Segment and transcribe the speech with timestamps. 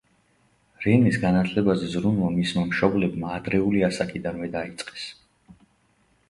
[0.85, 5.07] რენეს განათლებაზე ზრუნვა მისმა მშობლებმა ადრეული ასაკიდანვე დაიწყეს.